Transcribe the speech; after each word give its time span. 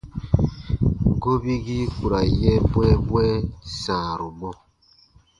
Gobigii 1.21 1.85
ku 1.95 2.03
ra 2.11 2.21
n 2.27 2.31
yɛ̃ 2.41 2.57
bwɛ̃ɛbwɛ̃ɛ 2.71 3.35
sãaru 3.81 4.27
mɔ. 4.39 4.49